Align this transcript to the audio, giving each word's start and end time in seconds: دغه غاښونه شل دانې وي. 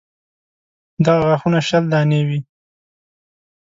دغه 1.05 1.21
غاښونه 1.27 1.59
شل 1.67 1.83
دانې 1.93 2.21
وي. 2.27 2.39